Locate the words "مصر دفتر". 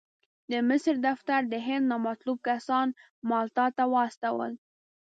0.69-1.39